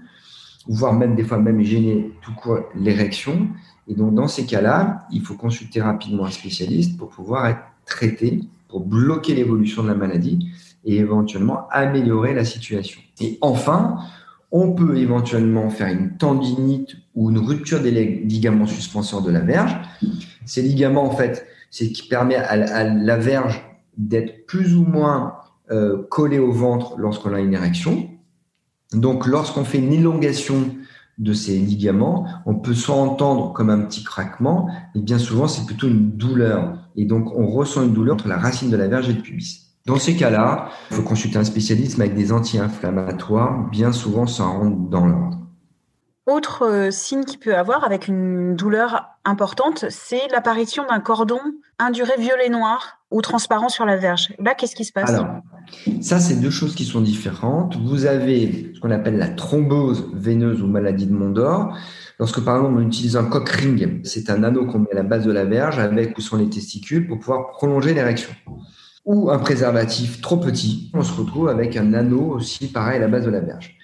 voire 0.66 0.92
même 0.92 1.14
des 1.14 1.24
fois 1.24 1.38
même 1.38 1.62
gêner 1.62 2.12
tout 2.20 2.34
court 2.34 2.60
l'érection. 2.74 3.48
Et 3.88 3.94
donc, 3.94 4.14
dans 4.14 4.28
ces 4.28 4.44
cas-là, 4.44 5.06
il 5.10 5.22
faut 5.22 5.34
consulter 5.34 5.80
rapidement 5.80 6.26
un 6.26 6.30
spécialiste 6.30 6.98
pour 6.98 7.08
pouvoir 7.08 7.46
être 7.46 7.62
traité, 7.86 8.40
pour 8.68 8.80
bloquer 8.80 9.34
l'évolution 9.34 9.82
de 9.82 9.88
la 9.88 9.94
maladie 9.94 10.50
et 10.84 10.96
éventuellement 10.96 11.68
améliorer 11.70 12.34
la 12.34 12.44
situation. 12.44 13.00
Et 13.20 13.38
enfin, 13.40 13.98
on 14.52 14.72
peut 14.72 14.98
éventuellement 14.98 15.70
faire 15.70 15.88
une 15.88 16.16
tendinite 16.16 16.96
ou 17.14 17.30
une 17.30 17.38
rupture 17.38 17.80
des 17.80 17.90
ligaments 17.90 18.66
suspenseurs 18.66 19.22
de 19.22 19.30
la 19.30 19.40
verge. 19.40 19.74
Ces 20.44 20.62
ligaments, 20.62 21.04
en 21.04 21.16
fait, 21.16 21.46
c'est 21.70 21.86
ce 21.86 21.90
qui 21.90 22.06
permet 22.06 22.36
à 22.36 22.84
la 22.84 23.16
verge 23.16 23.64
d'être 23.96 24.46
plus 24.46 24.76
ou 24.76 24.84
moins 24.84 25.34
euh, 25.70 26.02
collé 26.10 26.38
au 26.38 26.52
ventre 26.52 26.98
lorsqu'on 26.98 27.32
a 27.32 27.40
une 27.40 27.54
érection. 27.54 28.10
Donc, 28.92 29.26
lorsqu'on 29.26 29.64
fait 29.64 29.78
une 29.78 29.92
élongation 29.92 30.76
de 31.18 31.32
ces 31.32 31.56
ligaments, 31.58 32.26
on 32.44 32.56
peut 32.56 32.74
soit 32.74 32.96
entendre 32.96 33.52
comme 33.54 33.70
un 33.70 33.80
petit 33.80 34.04
craquement, 34.04 34.68
mais 34.94 35.00
bien 35.00 35.18
souvent, 35.18 35.46
c'est 35.46 35.64
plutôt 35.64 35.88
une 35.88 36.10
douleur. 36.10 36.76
Et 36.96 37.06
donc, 37.06 37.34
on 37.34 37.46
ressent 37.46 37.82
une 37.82 37.92
douleur 37.92 38.14
entre 38.14 38.28
la 38.28 38.38
racine 38.38 38.70
de 38.70 38.76
la 38.76 38.88
verge 38.88 39.08
et 39.08 39.14
le 39.14 39.22
pubis. 39.22 39.71
Dans 39.86 39.96
ces 39.96 40.16
cas-là, 40.16 40.68
il 40.90 40.96
faut 40.96 41.02
consulter 41.02 41.38
un 41.38 41.44
spécialiste 41.44 41.98
avec 41.98 42.14
des 42.14 42.32
anti-inflammatoires. 42.32 43.68
Bien 43.70 43.92
souvent, 43.92 44.26
ça 44.26 44.44
rentre 44.44 44.76
dans 44.76 45.06
l'ordre. 45.06 45.38
Autre 46.26 46.66
euh, 46.66 46.90
signe 46.92 47.24
qu'il 47.24 47.40
peut 47.40 47.56
avoir 47.56 47.82
avec 47.82 48.06
une 48.06 48.54
douleur 48.54 49.08
importante, 49.24 49.86
c'est 49.90 50.28
l'apparition 50.30 50.84
d'un 50.88 51.00
cordon 51.00 51.40
induré 51.80 52.12
violet 52.16 52.48
noir 52.48 53.00
ou 53.10 53.20
transparent 53.22 53.68
sur 53.68 53.84
la 53.84 53.96
verge. 53.96 54.32
Là, 54.38 54.54
qu'est-ce 54.54 54.76
qui 54.76 54.84
se 54.84 54.92
passe? 54.92 55.10
Alors, 55.10 55.26
ça, 56.00 56.20
c'est 56.20 56.36
deux 56.36 56.50
choses 56.50 56.76
qui 56.76 56.84
sont 56.84 57.00
différentes. 57.00 57.76
Vous 57.76 58.06
avez 58.06 58.70
ce 58.72 58.78
qu'on 58.78 58.92
appelle 58.92 59.18
la 59.18 59.28
thrombose 59.28 60.10
veineuse 60.14 60.62
ou 60.62 60.68
maladie 60.68 61.06
de 61.06 61.12
Mondor. 61.12 61.76
Lorsque, 62.20 62.40
par 62.44 62.56
exemple, 62.56 62.78
on 62.78 62.86
utilise 62.86 63.16
un 63.16 63.24
cock 63.24 63.48
ring, 63.48 64.00
c'est 64.04 64.30
un 64.30 64.44
anneau 64.44 64.64
qu'on 64.66 64.78
met 64.78 64.92
à 64.92 64.96
la 64.96 65.02
base 65.02 65.24
de 65.24 65.32
la 65.32 65.44
verge 65.44 65.80
avec 65.80 66.16
ou 66.16 66.20
sans 66.20 66.36
les 66.36 66.48
testicules 66.48 67.08
pour 67.08 67.18
pouvoir 67.18 67.50
prolonger 67.50 67.94
l'érection. 67.94 68.30
Ou 69.04 69.30
un 69.30 69.38
préservatif 69.38 70.20
trop 70.20 70.36
petit, 70.36 70.90
on 70.94 71.02
se 71.02 71.12
retrouve 71.12 71.48
avec 71.48 71.76
un 71.76 71.92
anneau 71.92 72.34
aussi 72.34 72.68
pareil 72.68 72.98
à 72.98 73.00
la 73.00 73.08
base 73.08 73.24
de 73.24 73.30
la 73.30 73.40
verge. 73.40 73.76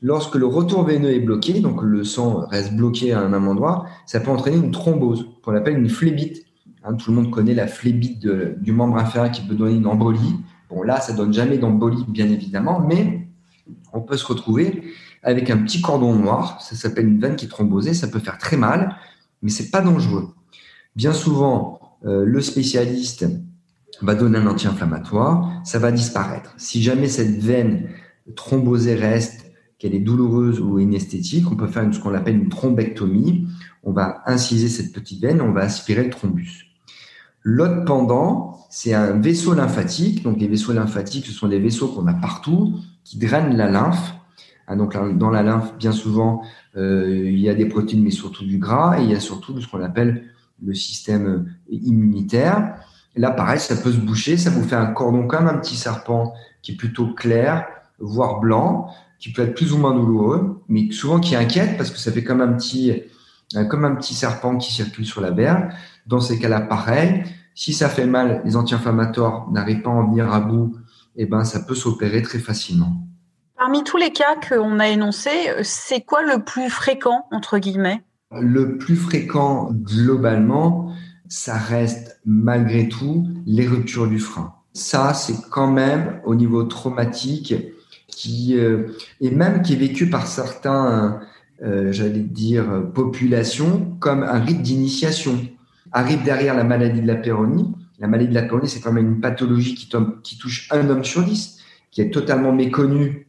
Lorsque 0.00 0.34
le 0.36 0.46
retour 0.46 0.84
veineux 0.84 1.10
est 1.10 1.20
bloqué, 1.20 1.60
donc 1.60 1.82
le 1.82 2.04
sang 2.04 2.46
reste 2.46 2.74
bloqué 2.74 3.12
à 3.12 3.20
un 3.20 3.28
même 3.28 3.46
endroit, 3.46 3.86
ça 4.06 4.20
peut 4.20 4.30
entraîner 4.30 4.56
une 4.56 4.70
thrombose, 4.70 5.26
qu'on 5.42 5.54
appelle 5.54 5.78
une 5.78 5.88
phlébite. 5.88 6.44
Hein, 6.82 6.94
tout 6.94 7.10
le 7.10 7.16
monde 7.16 7.30
connaît 7.30 7.54
la 7.54 7.66
phlébite 7.66 8.26
du 8.26 8.72
membre 8.72 8.96
inférieur 8.96 9.30
qui 9.32 9.42
peut 9.42 9.54
donner 9.54 9.74
une 9.74 9.86
embolie. 9.86 10.36
Bon, 10.70 10.82
là, 10.82 11.00
ça 11.00 11.12
donne 11.12 11.32
jamais 11.32 11.58
d'embolie, 11.58 12.04
bien 12.08 12.28
évidemment, 12.28 12.80
mais 12.80 13.28
on 13.92 14.00
peut 14.00 14.16
se 14.16 14.26
retrouver 14.26 14.82
avec 15.22 15.50
un 15.50 15.58
petit 15.58 15.80
cordon 15.80 16.14
noir. 16.14 16.60
Ça 16.60 16.74
s'appelle 16.74 17.06
une 17.06 17.20
veine 17.20 17.36
qui 17.36 17.46
est 17.46 17.48
thrombosée. 17.48 17.94
Ça 17.94 18.08
peut 18.08 18.18
faire 18.18 18.38
très 18.38 18.56
mal, 18.56 18.96
mais 19.42 19.50
c'est 19.50 19.70
pas 19.70 19.80
dangereux. 19.80 20.34
Bien 20.96 21.12
souvent, 21.12 21.80
euh, 22.04 22.24
le 22.24 22.40
spécialiste 22.40 23.26
va 24.02 24.14
donner 24.14 24.38
un 24.38 24.46
anti-inflammatoire, 24.46 25.60
ça 25.64 25.78
va 25.78 25.92
disparaître. 25.92 26.54
Si 26.56 26.82
jamais 26.82 27.08
cette 27.08 27.38
veine 27.38 27.88
thrombosée 28.34 28.94
reste, 28.94 29.44
qu'elle 29.78 29.94
est 29.94 30.00
douloureuse 30.00 30.60
ou 30.60 30.78
inesthétique, 30.78 31.50
on 31.50 31.56
peut 31.56 31.66
faire 31.66 31.92
ce 31.92 32.00
qu'on 32.00 32.14
appelle 32.14 32.36
une 32.36 32.48
thrombectomie. 32.48 33.46
On 33.82 33.92
va 33.92 34.22
inciser 34.26 34.68
cette 34.68 34.92
petite 34.92 35.20
veine, 35.20 35.40
on 35.40 35.52
va 35.52 35.62
aspirer 35.62 36.04
le 36.04 36.10
thrombus. 36.10 36.66
L'autre 37.42 37.84
pendant, 37.84 38.58
c'est 38.70 38.94
un 38.94 39.18
vaisseau 39.20 39.54
lymphatique. 39.54 40.22
Donc 40.22 40.40
les 40.40 40.48
vaisseaux 40.48 40.72
lymphatiques, 40.72 41.26
ce 41.26 41.32
sont 41.32 41.48
des 41.48 41.58
vaisseaux 41.58 41.88
qu'on 41.88 42.06
a 42.06 42.14
partout 42.14 42.76
qui 43.04 43.18
drainent 43.18 43.56
la 43.56 43.70
lymphe. 43.70 44.14
Ah, 44.66 44.76
donc 44.76 44.96
dans 45.18 45.30
la 45.30 45.42
lymphe, 45.42 45.76
bien 45.76 45.92
souvent, 45.92 46.42
euh, 46.76 47.22
il 47.26 47.38
y 47.38 47.50
a 47.50 47.54
des 47.54 47.66
protéines, 47.66 48.02
mais 48.02 48.10
surtout 48.10 48.46
du 48.46 48.56
gras, 48.56 48.98
et 48.98 49.04
il 49.04 49.10
y 49.10 49.14
a 49.14 49.20
surtout 49.20 49.60
ce 49.60 49.68
qu'on 49.68 49.82
appelle 49.82 50.24
le 50.64 50.72
système 50.72 51.54
immunitaire. 51.68 52.76
Là, 53.16 53.30
pareil, 53.30 53.60
ça 53.60 53.76
peut 53.76 53.92
se 53.92 53.98
boucher, 53.98 54.36
ça 54.36 54.50
vous 54.50 54.62
fait 54.62 54.76
un 54.76 54.86
cordon 54.86 55.26
comme 55.26 55.46
un 55.46 55.58
petit 55.58 55.76
serpent 55.76 56.34
qui 56.62 56.72
est 56.72 56.76
plutôt 56.76 57.08
clair, 57.14 57.66
voire 57.98 58.40
blanc, 58.40 58.88
qui 59.18 59.32
peut 59.32 59.42
être 59.42 59.54
plus 59.54 59.72
ou 59.72 59.78
moins 59.78 59.94
douloureux, 59.94 60.62
mais 60.68 60.90
souvent 60.90 61.20
qui 61.20 61.36
inquiète 61.36 61.76
parce 61.76 61.90
que 61.90 61.98
ça 61.98 62.12
fait 62.12 62.24
comme 62.24 62.40
un 62.40 62.52
petit, 62.52 63.02
comme 63.68 63.84
un 63.84 63.94
petit 63.94 64.14
serpent 64.14 64.56
qui 64.56 64.72
circule 64.72 65.06
sur 65.06 65.20
la 65.20 65.30
berge. 65.30 65.72
Dans 66.06 66.20
ces 66.20 66.38
cas-là, 66.38 66.60
pareil, 66.60 67.24
si 67.54 67.72
ça 67.72 67.88
fait 67.88 68.06
mal, 68.06 68.42
les 68.44 68.56
anti-inflammatoires 68.56 69.48
n'arrivent 69.50 69.82
pas 69.82 69.90
à 69.90 69.94
en 69.94 70.08
venir 70.08 70.32
à 70.32 70.40
bout, 70.40 70.76
eh 71.16 71.26
ben, 71.26 71.44
ça 71.44 71.60
peut 71.60 71.74
s'opérer 71.74 72.22
très 72.22 72.38
facilement. 72.38 72.92
Parmi 73.56 73.84
tous 73.84 73.96
les 73.96 74.10
cas 74.10 74.34
qu'on 74.48 74.80
a 74.80 74.88
énoncés, 74.88 75.52
c'est 75.62 76.00
quoi 76.00 76.22
le 76.22 76.42
plus 76.42 76.68
fréquent, 76.68 77.26
entre 77.30 77.58
guillemets? 77.58 78.02
Le 78.32 78.76
plus 78.78 78.96
fréquent, 78.96 79.70
globalement, 79.72 80.92
ça 81.34 81.58
reste 81.58 82.20
malgré 82.24 82.88
tout 82.88 83.26
les 83.44 83.66
ruptures 83.66 84.06
du 84.06 84.20
frein. 84.20 84.54
Ça, 84.72 85.14
c'est 85.14 85.34
quand 85.50 85.70
même 85.70 86.20
au 86.24 86.36
niveau 86.36 86.62
traumatique 86.62 87.54
euh, 88.52 88.86
et 89.20 89.30
même 89.30 89.62
qui 89.62 89.72
est 89.72 89.76
vécu 89.76 90.08
par 90.08 90.28
certains, 90.28 91.20
euh, 91.62 91.90
j'allais 91.90 92.20
dire, 92.20 92.84
populations 92.94 93.96
comme 93.98 94.22
un 94.22 94.38
rite 94.38 94.62
d'initiation. 94.62 95.40
Arrive 95.90 96.22
derrière 96.22 96.54
la 96.54 96.62
maladie 96.62 97.02
de 97.02 97.06
la 97.06 97.16
péronie. 97.16 97.72
La 97.98 98.06
maladie 98.06 98.28
de 98.28 98.34
la 98.34 98.42
péronie, 98.42 98.68
c'est 98.68 98.80
quand 98.80 98.92
même 98.92 99.08
une 99.08 99.20
pathologie 99.20 99.74
qui, 99.74 99.88
touche 100.38 100.68
un 100.70 100.88
homme 100.88 101.04
sur 101.04 101.24
dix, 101.24 101.58
qui 101.90 102.00
est 102.00 102.10
totalement 102.10 102.52
méconnue 102.52 103.26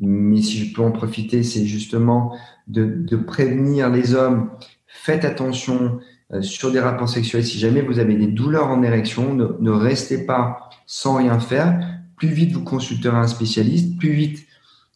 mais 0.00 0.40
si 0.40 0.58
je 0.58 0.72
peux 0.72 0.82
en 0.82 0.92
profiter, 0.92 1.42
c'est 1.42 1.66
justement 1.66 2.36
de, 2.68 3.16
prévenir 3.16 3.90
les 3.90 4.14
hommes. 4.14 4.50
Faites 4.86 5.24
attention 5.24 5.98
sur 6.40 6.70
des 6.70 6.80
rapports 6.80 7.08
sexuels. 7.08 7.44
Si 7.44 7.58
jamais 7.58 7.80
vous 7.80 7.98
avez 7.98 8.14
des 8.14 8.26
douleurs 8.26 8.68
en 8.68 8.82
érection, 8.82 9.34
ne, 9.34 9.46
ne, 9.60 9.70
restez 9.70 10.26
pas 10.26 10.70
sans 10.86 11.16
rien 11.16 11.38
faire. 11.38 11.80
Plus 12.16 12.28
vite 12.28 12.52
vous 12.52 12.64
consulterez 12.64 13.16
un 13.16 13.28
spécialiste, 13.28 13.98
plus 13.98 14.12
vite 14.12 14.48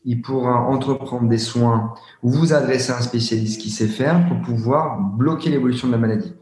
il 0.05 0.21
pourra 0.21 0.61
entreprendre 0.61 1.29
des 1.29 1.39
soins 1.39 1.95
ou 2.23 2.31
vous 2.31 2.53
adresser 2.53 2.93
à 2.93 2.99
un 2.99 3.03
spécialiste 3.03 3.61
qui 3.61 3.71
sait 3.71 3.87
faire 3.87 4.27
pour 4.27 4.41
pouvoir 4.41 5.01
bloquer 5.01 5.51
l'évolution 5.51 5.89
de 5.89 5.93
la 5.93 5.99
maladie. 5.99 6.35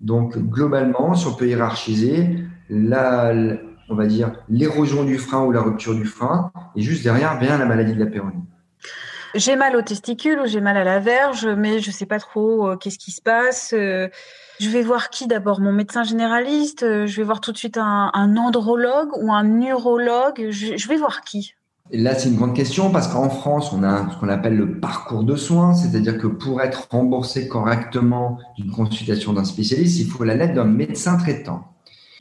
Donc 0.00 0.36
globalement, 0.38 1.14
si 1.14 1.26
on 1.26 1.34
peut 1.34 1.48
hiérarchiser, 1.48 2.44
la, 2.68 3.32
on 3.88 3.94
va 3.94 4.06
dire, 4.06 4.32
l'érosion 4.48 5.04
du 5.04 5.18
frein 5.18 5.44
ou 5.44 5.52
la 5.52 5.62
rupture 5.62 5.94
du 5.94 6.04
frein, 6.04 6.52
et 6.76 6.82
juste 6.82 7.02
derrière 7.02 7.38
vient 7.38 7.58
la 7.58 7.66
maladie 7.66 7.94
de 7.94 8.00
la 8.00 8.06
péronie. 8.06 8.42
J'ai 9.34 9.56
mal 9.56 9.76
au 9.76 9.82
testicule 9.82 10.40
ou 10.40 10.46
j'ai 10.46 10.60
mal 10.60 10.76
à 10.76 10.84
la 10.84 10.98
verge, 10.98 11.46
mais 11.46 11.78
je 11.78 11.88
ne 11.88 11.94
sais 11.94 12.06
pas 12.06 12.18
trop 12.18 12.68
euh, 12.68 12.76
qu'est-ce 12.76 12.98
qui 12.98 13.12
se 13.12 13.22
passe. 13.22 13.72
Euh, 13.72 14.08
je 14.60 14.68
vais 14.68 14.82
voir 14.82 15.08
qui 15.08 15.26
d'abord? 15.26 15.60
Mon 15.60 15.72
médecin 15.72 16.04
généraliste 16.04 16.82
euh, 16.82 17.06
Je 17.06 17.16
vais 17.16 17.22
voir 17.22 17.40
tout 17.40 17.50
de 17.52 17.56
suite 17.56 17.78
un, 17.78 18.10
andrologue 18.36 19.08
ou 19.20 19.32
un 19.32 19.44
neurologue 19.44 20.48
je, 20.50 20.88
vais 20.88 20.96
voir 20.96 21.22
qui 21.22 21.54
Là, 21.90 22.14
c'est 22.14 22.28
une 22.28 22.36
grande 22.36 22.54
question 22.54 22.90
parce 22.90 23.08
qu'en 23.08 23.28
France, 23.28 23.72
on 23.72 23.82
a 23.82 24.10
ce 24.10 24.16
qu'on 24.18 24.28
appelle 24.28 24.56
le 24.56 24.78
parcours 24.80 25.24
de 25.24 25.36
soins, 25.36 25.74
c'est-à-dire 25.74 26.18
que 26.18 26.26
pour 26.26 26.60
être 26.60 26.88
remboursé 26.90 27.48
correctement 27.48 28.38
d'une 28.56 28.70
consultation 28.70 29.32
d'un 29.32 29.44
spécialiste, 29.44 29.98
il 29.98 30.06
faut 30.06 30.24
la 30.24 30.34
lettre 30.34 30.54
d'un 30.54 30.64
médecin 30.64 31.16
traitant. 31.16 31.71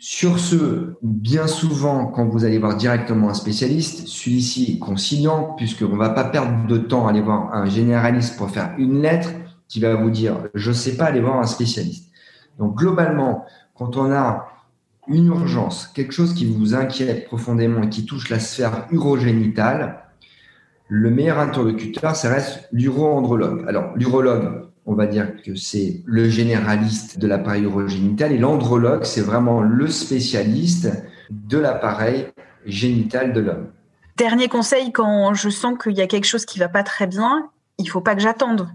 Sur 0.03 0.39
ce, 0.39 0.95
bien 1.03 1.45
souvent, 1.45 2.07
quand 2.07 2.27
vous 2.27 2.43
allez 2.43 2.57
voir 2.57 2.75
directement 2.75 3.29
un 3.29 3.35
spécialiste, 3.35 4.07
celui-ci 4.07 4.73
est 4.73 4.79
conciliant, 4.79 5.53
puisqu'on 5.55 5.89
ne 5.89 5.95
va 5.95 6.09
pas 6.09 6.23
perdre 6.23 6.65
de 6.65 6.79
temps 6.79 7.05
à 7.05 7.11
aller 7.11 7.21
voir 7.21 7.53
un 7.53 7.67
généraliste 7.67 8.35
pour 8.35 8.49
faire 8.49 8.73
une 8.79 9.03
lettre 9.03 9.29
qui 9.67 9.79
va 9.79 9.93
vous 9.93 10.09
dire 10.09 10.49
je 10.55 10.69
ne 10.69 10.75
sais 10.75 10.97
pas 10.97 11.05
aller 11.05 11.21
voir 11.21 11.37
un 11.37 11.45
spécialiste. 11.45 12.09
Donc 12.57 12.77
globalement, 12.77 13.45
quand 13.75 13.95
on 13.95 14.11
a 14.11 14.47
une 15.07 15.27
urgence, 15.27 15.85
quelque 15.93 16.13
chose 16.13 16.33
qui 16.33 16.47
vous 16.47 16.73
inquiète 16.73 17.27
profondément 17.27 17.83
et 17.83 17.89
qui 17.89 18.03
touche 18.03 18.31
la 18.31 18.39
sphère 18.39 18.87
urogénitale, 18.89 19.99
le 20.87 21.11
meilleur 21.11 21.37
interlocuteur, 21.37 22.15
ça 22.15 22.31
reste 22.31 22.67
l'uro-andrologue. 22.71 23.65
Alors, 23.67 23.91
l'urologue, 23.95 24.63
on 24.85 24.95
va 24.95 25.05
dire 25.05 25.41
que 25.43 25.55
c'est 25.55 26.01
le 26.05 26.29
généraliste 26.29 27.19
de 27.19 27.27
l'appareil 27.27 27.63
urogénital 27.63 28.31
et 28.31 28.37
l'andrologue, 28.37 29.03
c'est 29.03 29.21
vraiment 29.21 29.61
le 29.61 29.87
spécialiste 29.87 30.89
de 31.29 31.57
l'appareil 31.57 32.27
génital 32.65 33.33
de 33.33 33.41
l'homme. 33.41 33.67
Dernier 34.17 34.47
conseil, 34.47 34.91
quand 34.91 35.33
je 35.33 35.49
sens 35.49 35.77
qu'il 35.81 35.93
y 35.93 36.01
a 36.01 36.07
quelque 36.07 36.25
chose 36.25 36.45
qui 36.45 36.59
va 36.59 36.67
pas 36.67 36.83
très 36.83 37.07
bien, 37.07 37.49
il 37.77 37.89
faut 37.89 38.01
pas 38.01 38.15
que 38.15 38.21
j'attende. 38.21 38.67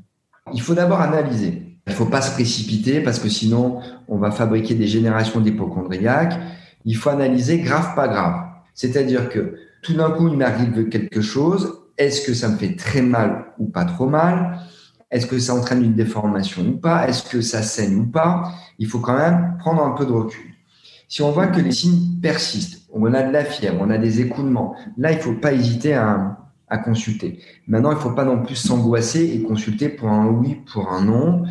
Il 0.52 0.60
faut 0.60 0.74
d'abord 0.74 1.00
analyser. 1.00 1.62
Il 1.86 1.92
faut 1.92 2.06
pas 2.06 2.20
se 2.20 2.32
précipiter 2.32 3.00
parce 3.00 3.18
que 3.18 3.28
sinon, 3.28 3.80
on 4.08 4.18
va 4.18 4.30
fabriquer 4.30 4.74
des 4.74 4.88
générations 4.88 5.40
d'hypochondriaques. 5.40 6.38
Il 6.84 6.96
faut 6.96 7.10
analyser 7.10 7.60
grave, 7.60 7.94
pas 7.94 8.08
grave. 8.08 8.44
C'est-à-dire 8.74 9.28
que 9.28 9.54
tout 9.82 9.94
d'un 9.94 10.10
coup, 10.10 10.28
il 10.28 10.36
m'arrive 10.36 10.88
quelque 10.88 11.20
chose. 11.20 11.80
Est-ce 11.96 12.26
que 12.26 12.34
ça 12.34 12.48
me 12.48 12.56
fait 12.56 12.74
très 12.74 13.02
mal 13.02 13.46
ou 13.58 13.66
pas 13.66 13.84
trop 13.84 14.08
mal? 14.08 14.58
Est-ce 15.16 15.26
que 15.26 15.38
ça 15.38 15.54
entraîne 15.54 15.82
une 15.82 15.94
déformation 15.94 16.60
ou 16.60 16.72
pas? 16.72 17.08
Est-ce 17.08 17.22
que 17.22 17.40
ça 17.40 17.62
saigne 17.62 17.96
ou 17.96 18.04
pas? 18.04 18.52
Il 18.78 18.86
faut 18.86 18.98
quand 18.98 19.16
même 19.16 19.56
prendre 19.58 19.82
un 19.82 19.92
peu 19.92 20.04
de 20.04 20.12
recul. 20.12 20.44
Si 21.08 21.22
on 21.22 21.30
voit 21.30 21.46
que 21.46 21.58
les 21.58 21.72
signes 21.72 22.20
persistent, 22.20 22.82
on 22.92 23.02
a 23.14 23.22
de 23.22 23.32
la 23.32 23.42
fièvre, 23.42 23.78
on 23.80 23.88
a 23.88 23.96
des 23.96 24.20
écoulements, 24.20 24.76
là, 24.98 25.12
il 25.12 25.16
ne 25.16 25.22
faut 25.22 25.32
pas 25.32 25.54
hésiter 25.54 25.94
à, 25.94 26.36
consulter. 26.84 27.40
Maintenant, 27.66 27.92
il 27.92 27.94
ne 27.94 28.00
faut 28.00 28.10
pas 28.10 28.26
non 28.26 28.42
plus 28.44 28.56
s'angoisser 28.56 29.24
et 29.34 29.42
consulter 29.42 29.88
pour 29.88 30.10
un 30.10 30.26
oui, 30.26 30.60
pour 30.70 30.92
un 30.92 31.02
non, 31.06 31.44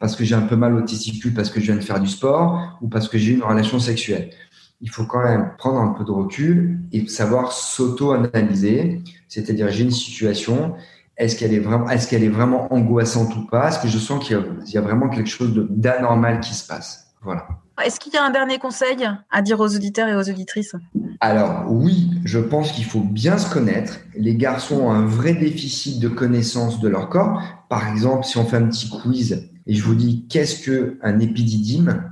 parce 0.00 0.16
que 0.16 0.24
j'ai 0.24 0.34
un 0.34 0.42
peu 0.42 0.56
mal 0.56 0.74
au 0.74 0.80
testicule, 0.80 1.32
parce 1.32 1.48
que 1.48 1.60
je 1.60 1.66
viens 1.66 1.76
de 1.76 1.84
faire 1.84 2.00
du 2.00 2.08
sport 2.08 2.76
ou 2.82 2.88
parce 2.88 3.08
que 3.08 3.18
j'ai 3.18 3.34
une 3.34 3.44
relation 3.44 3.78
sexuelle. 3.78 4.30
Il 4.80 4.90
faut 4.90 5.04
quand 5.04 5.22
même 5.22 5.52
prendre 5.58 5.78
un 5.78 5.90
peu 5.90 6.02
de 6.04 6.10
recul 6.10 6.80
et 6.90 7.06
savoir 7.06 7.52
s'auto-analyser, 7.52 9.00
c'est-à-dire 9.28 9.70
j'ai 9.70 9.84
une 9.84 9.92
situation, 9.92 10.74
est-ce 11.22 11.36
qu'elle 11.36 11.54
est 11.54 11.60
vraiment, 11.60 11.88
est-ce 11.88 12.08
qu'elle 12.08 12.24
est 12.24 12.28
vraiment 12.28 12.72
angoissante 12.74 13.36
ou 13.36 13.46
pas? 13.46 13.68
Est-ce 13.68 13.78
que 13.78 13.86
je 13.86 13.98
sens 13.98 14.24
qu'il 14.24 14.36
y, 14.66 14.76
a, 14.76 14.80
vraiment 14.80 15.08
quelque 15.08 15.30
chose 15.30 15.54
d'anormal 15.70 16.40
qui 16.40 16.52
se 16.52 16.66
passe? 16.66 17.14
Voilà. 17.22 17.46
Est-ce 17.84 18.00
qu'il 18.00 18.12
y 18.12 18.16
a 18.16 18.24
un 18.24 18.30
dernier 18.30 18.58
conseil 18.58 19.08
à 19.30 19.40
dire 19.40 19.60
aux 19.60 19.68
auditeurs 19.68 20.08
et 20.08 20.16
aux 20.16 20.28
auditrices? 20.28 20.74
Alors 21.20 21.66
oui, 21.68 22.10
je 22.24 22.40
pense 22.40 22.72
qu'il 22.72 22.84
faut 22.84 23.00
bien 23.00 23.38
se 23.38 23.48
connaître. 23.48 24.00
Les 24.16 24.34
garçons 24.34 24.80
ont 24.80 24.90
un 24.90 25.06
vrai 25.06 25.34
déficit 25.34 26.00
de 26.00 26.08
connaissance 26.08 26.80
de 26.80 26.88
leur 26.88 27.08
corps. 27.08 27.40
Par 27.68 27.88
exemple, 27.88 28.24
si 28.24 28.36
on 28.38 28.44
fait 28.44 28.56
un 28.56 28.66
petit 28.66 28.90
quiz 28.90 29.48
et 29.66 29.74
je 29.74 29.82
vous 29.84 29.94
dis 29.94 30.26
qu'est-ce 30.28 30.64
que 30.64 30.98
un 31.02 31.20
épididyme 31.20 32.10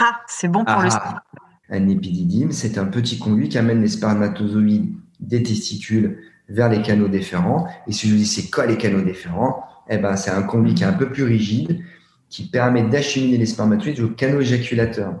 Ah, 0.00 0.20
c'est 0.26 0.48
bon 0.48 0.66
pour 0.66 0.82
le 0.82 0.88
ah, 0.92 1.22
Un 1.70 1.88
épididyme, 1.88 2.52
c'est 2.52 2.76
un 2.76 2.84
petit 2.84 3.18
conduit 3.18 3.48
qui 3.48 3.56
amène 3.56 3.80
les 3.80 3.88
spermatozoïdes 3.88 4.94
des 5.18 5.42
testicules 5.42 6.18
vers 6.50 6.68
les 6.68 6.82
canaux 6.82 7.08
déférents. 7.08 7.66
Et 7.86 7.92
si 7.92 8.08
je 8.08 8.12
vous 8.12 8.18
dis 8.18 8.26
c'est 8.26 8.50
quoi 8.50 8.66
les 8.66 8.76
canaux 8.76 9.02
déférents? 9.02 9.64
Eh 9.88 9.98
ben, 9.98 10.16
c'est 10.16 10.30
un 10.30 10.42
conduit 10.42 10.74
qui 10.74 10.82
est 10.82 10.86
un 10.86 10.92
peu 10.92 11.10
plus 11.10 11.24
rigide, 11.24 11.80
qui 12.28 12.48
permet 12.48 12.82
d'acheminer 12.82 13.38
les 13.38 13.46
spermatozoïdes 13.46 14.00
au 14.00 14.08
canaux 14.08 14.40
éjaculateur. 14.40 15.14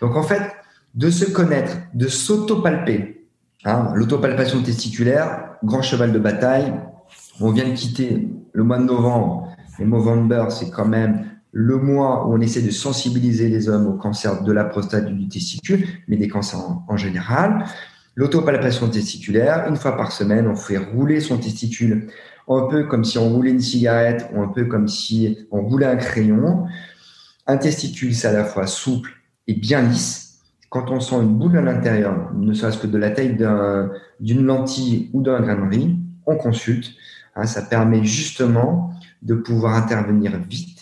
Donc 0.00 0.16
en 0.16 0.22
fait, 0.22 0.42
de 0.94 1.10
se 1.10 1.24
connaître, 1.24 1.76
de 1.94 2.06
s'autopalper, 2.06 3.26
hein, 3.64 3.92
l'autopalpation 3.94 4.62
testiculaire, 4.62 5.56
grand 5.64 5.82
cheval 5.82 6.12
de 6.12 6.18
bataille. 6.18 6.72
On 7.40 7.50
vient 7.50 7.68
de 7.68 7.74
quitter 7.74 8.28
le 8.52 8.62
mois 8.62 8.78
de 8.78 8.84
novembre. 8.84 9.48
Et 9.80 9.84
November, 9.84 10.46
c'est 10.50 10.70
quand 10.70 10.86
même 10.86 11.24
le 11.50 11.78
mois 11.78 12.26
où 12.26 12.34
on 12.34 12.40
essaie 12.40 12.62
de 12.62 12.70
sensibiliser 12.70 13.48
les 13.48 13.68
hommes 13.68 13.86
au 13.86 13.94
cancer 13.94 14.42
de 14.42 14.52
la 14.52 14.64
prostate 14.64 15.06
du 15.06 15.28
testicule, 15.28 15.86
mais 16.08 16.16
des 16.16 16.28
cancers 16.28 16.60
en 16.88 16.96
général. 16.96 17.64
L'autopalpation 18.16 18.88
testiculaire, 18.88 19.66
une 19.68 19.76
fois 19.76 19.96
par 19.96 20.12
semaine, 20.12 20.46
on 20.46 20.54
fait 20.54 20.78
rouler 20.78 21.20
son 21.20 21.38
testicule 21.38 22.08
un 22.48 22.66
peu 22.68 22.84
comme 22.84 23.04
si 23.04 23.18
on 23.18 23.28
roulait 23.30 23.50
une 23.50 23.60
cigarette 23.60 24.28
ou 24.32 24.42
un 24.42 24.48
peu 24.48 24.66
comme 24.66 24.88
si 24.88 25.38
on 25.50 25.62
roulait 25.62 25.86
un 25.86 25.96
crayon. 25.96 26.66
Un 27.46 27.56
testicule, 27.56 28.14
c'est 28.14 28.28
à 28.28 28.32
la 28.32 28.44
fois 28.44 28.66
souple 28.66 29.10
et 29.46 29.54
bien 29.54 29.82
lisse. 29.82 30.42
Quand 30.70 30.90
on 30.90 31.00
sent 31.00 31.16
une 31.16 31.38
boule 31.38 31.56
à 31.56 31.62
l'intérieur, 31.62 32.32
ne 32.34 32.52
serait-ce 32.52 32.78
que 32.78 32.86
de 32.86 32.98
la 32.98 33.10
taille 33.10 33.36
d'une 34.20 34.44
lentille 34.44 35.10
ou 35.12 35.22
d'un 35.22 35.40
grain 35.40 35.68
on 36.26 36.36
consulte. 36.36 36.92
Hein, 37.36 37.46
ça 37.46 37.62
permet 37.62 38.04
justement 38.04 38.92
de 39.22 39.34
pouvoir 39.34 39.74
intervenir 39.74 40.38
vite. 40.38 40.80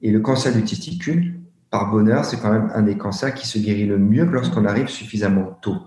Et 0.00 0.10
le 0.10 0.20
cancer 0.20 0.52
du 0.52 0.62
testicule, 0.64 1.40
par 1.70 1.90
bonheur, 1.90 2.24
c'est 2.24 2.38
quand 2.38 2.52
même 2.52 2.70
un 2.74 2.82
des 2.82 2.96
cancers 2.96 3.34
qui 3.34 3.46
se 3.46 3.58
guérit 3.58 3.86
le 3.86 3.98
mieux 3.98 4.24
lorsqu'on 4.24 4.64
arrive 4.64 4.88
suffisamment 4.88 5.58
tôt. 5.62 5.78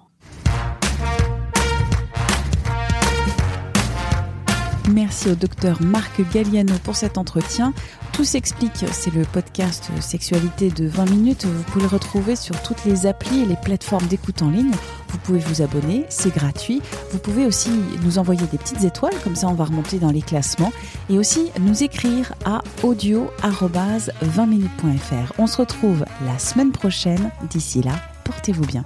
Merci 4.95 5.29
au 5.29 5.35
docteur 5.35 5.81
Marc 5.81 6.21
Galliano 6.31 6.73
pour 6.85 6.95
cet 6.95 7.17
entretien. 7.17 7.73
Tout 8.13 8.23
s'explique, 8.23 8.85
c'est 8.93 9.13
le 9.13 9.23
podcast 9.23 9.91
Sexualité 9.99 10.69
de 10.69 10.87
20 10.87 11.09
minutes. 11.09 11.45
Vous 11.45 11.63
pouvez 11.63 11.81
le 11.81 11.89
retrouver 11.89 12.37
sur 12.37 12.63
toutes 12.63 12.85
les 12.85 13.05
applis 13.05 13.41
et 13.41 13.45
les 13.45 13.57
plateformes 13.57 14.07
d'écoute 14.07 14.41
en 14.41 14.49
ligne. 14.49 14.71
Vous 15.09 15.17
pouvez 15.17 15.39
vous 15.39 15.61
abonner, 15.61 16.05
c'est 16.07 16.33
gratuit. 16.33 16.81
Vous 17.11 17.19
pouvez 17.19 17.45
aussi 17.45 17.71
nous 18.03 18.19
envoyer 18.19 18.47
des 18.47 18.57
petites 18.57 18.85
étoiles, 18.85 19.19
comme 19.21 19.35
ça 19.35 19.49
on 19.49 19.53
va 19.53 19.65
remonter 19.65 19.99
dans 19.99 20.11
les 20.11 20.21
classements. 20.21 20.71
Et 21.09 21.19
aussi 21.19 21.51
nous 21.59 21.83
écrire 21.83 22.31
à 22.45 22.61
audio-20minutes.fr. 22.81 25.33
On 25.37 25.47
se 25.47 25.57
retrouve 25.57 26.05
la 26.25 26.39
semaine 26.39 26.71
prochaine. 26.71 27.31
D'ici 27.49 27.81
là, 27.81 27.95
portez-vous 28.23 28.65
bien. 28.65 28.85